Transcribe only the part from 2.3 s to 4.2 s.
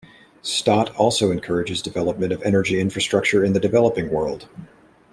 of energy infrastructure in the developing